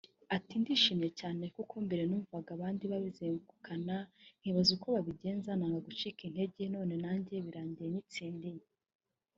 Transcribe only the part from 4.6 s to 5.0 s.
uko